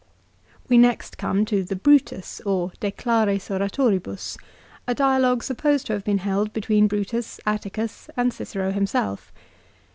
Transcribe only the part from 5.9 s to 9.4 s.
have been held between Brutus, Atticus, and Cicero himself.